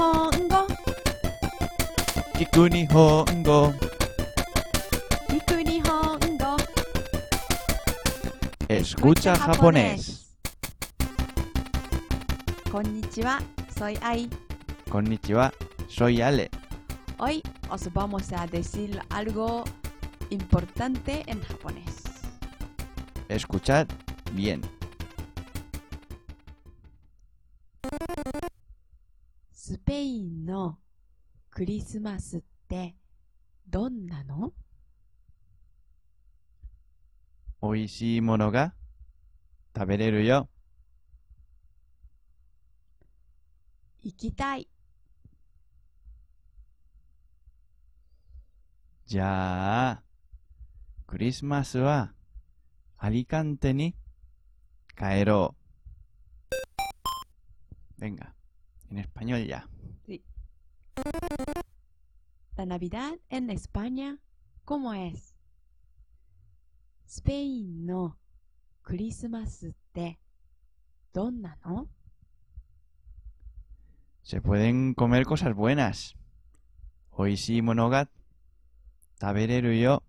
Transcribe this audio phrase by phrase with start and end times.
[0.00, 0.66] Hongo.
[2.38, 3.74] Kikuni Hongo.
[5.28, 6.56] Kikuni Hongo.
[8.68, 10.34] Escucha japonés.
[12.70, 13.40] Konnichiwa,
[13.76, 14.30] soy Ai.
[14.90, 15.52] Konnichiwa,
[15.88, 16.50] soy Ale.
[17.18, 19.64] Hoy os vamos a decir algo
[20.30, 22.04] importante en japonés.
[23.28, 23.86] Escuchad
[24.32, 24.62] bien.
[29.70, 30.78] スペインの
[31.48, 32.96] クリスマスって
[33.68, 34.52] どんなの？
[37.62, 38.74] 美味しいものが
[39.72, 40.48] 食べれるよ。
[44.02, 44.68] 行きたい。
[49.06, 50.02] じゃあ
[51.06, 52.12] クリスマスは
[52.98, 53.94] アリカンテに
[54.98, 55.54] 帰ろ
[58.00, 58.02] う。
[58.04, 58.32] Venga,
[58.90, 59.68] en español ya.
[60.06, 60.24] Sí.
[62.56, 64.18] La Navidad en España,
[64.64, 65.34] ¿cómo es?
[67.06, 68.18] Spain no
[68.82, 70.20] Christmas te
[71.12, 71.88] donna no?
[74.22, 76.16] Se pueden comer cosas buenas.
[77.10, 78.10] Hoy sí, Monogat,
[79.18, 80.02] Taberero y yo.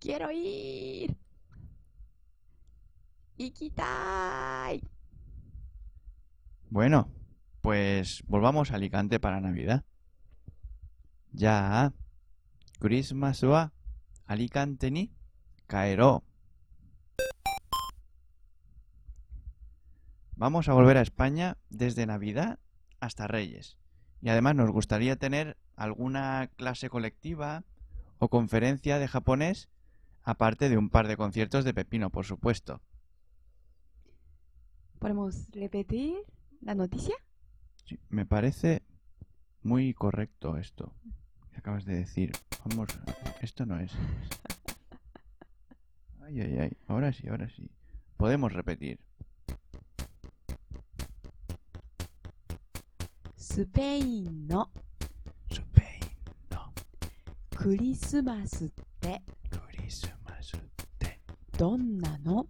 [0.00, 1.16] ¡Quiero ir!
[3.36, 4.82] ¡Ikitai!
[6.68, 7.08] Bueno,
[7.60, 9.84] pues volvamos a Alicante para Navidad.
[11.32, 11.92] Ya,
[12.80, 13.72] Christmas wa
[14.26, 15.12] Alicante ni
[15.68, 16.24] kaero.
[20.34, 22.58] Vamos a volver a España desde Navidad
[22.98, 23.78] hasta Reyes.
[24.20, 27.64] Y además nos gustaría tener alguna clase colectiva
[28.18, 29.68] o conferencia de japonés,
[30.24, 32.80] aparte de un par de conciertos de Pepino, por supuesto.
[34.98, 36.16] ¿Podemos repetir
[36.60, 37.14] la noticia?
[37.84, 38.82] Sí, me parece
[39.62, 40.94] muy correcto esto
[41.50, 42.32] que acabas de decir.
[42.64, 42.88] Vamos,
[43.40, 43.92] esto no es.
[46.20, 46.76] Ay, ay, ay.
[46.88, 47.70] Ahora sí, ahora sí.
[48.16, 48.98] Podemos repetir.
[53.36, 54.72] Spain no.
[55.48, 56.00] Spain
[56.50, 56.72] no.
[57.50, 58.64] Christmas
[58.98, 59.22] te.
[59.50, 60.50] Christmas
[60.98, 61.20] te.
[61.56, 62.48] Donna no.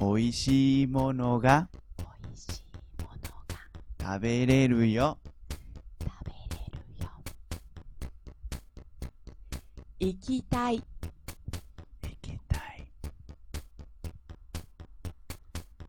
[0.00, 3.16] 美味しいものが美味しいもの
[3.48, 5.18] が食べれるよ。
[6.00, 7.10] 食べれるよ。
[9.98, 10.76] 行きたい。
[10.76, 10.82] 行
[12.22, 12.86] きたい。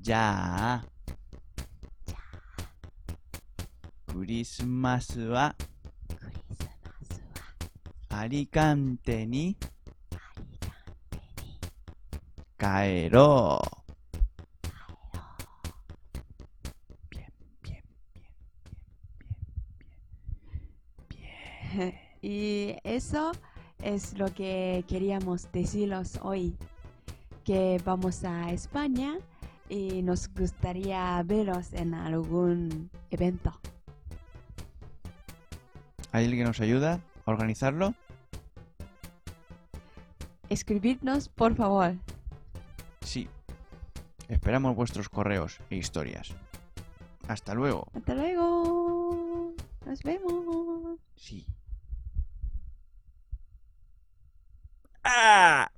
[0.00, 0.84] じゃあ、
[4.06, 5.54] クリスマスは
[6.08, 7.20] クリスマス
[8.10, 9.58] はアリカンテに
[10.12, 13.79] アリカンテに帰ろう。
[22.22, 23.32] Y eso
[23.82, 26.54] es lo que queríamos deciros hoy,
[27.44, 29.16] que vamos a España
[29.70, 33.58] y nos gustaría veros en algún evento.
[36.12, 37.94] ¿Hay alguien que nos ayuda a organizarlo?
[40.50, 41.94] Escribidnos, por favor.
[43.00, 43.28] Sí.
[44.28, 46.34] Esperamos vuestros correos e historias.
[47.28, 47.86] Hasta luego.
[47.94, 49.54] Hasta luego.
[49.86, 50.98] Nos vemos.
[51.14, 51.46] Sí.
[55.04, 55.69] ¡Ah!